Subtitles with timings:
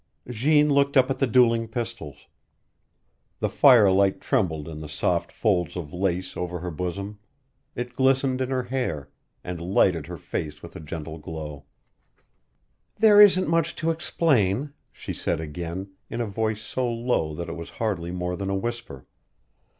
[0.27, 2.25] Jeanne looked up at the dueling pistols.
[3.39, 7.19] The firelight trembled in the soft folds of lace over her bosom;
[7.75, 9.09] it glistened in her hair,
[9.43, 11.65] and lighted her face with a gentle glow.
[12.97, 17.53] "There isn't much to explain," she said again, in a voice so low that it
[17.55, 19.05] was hardly more than a whisper.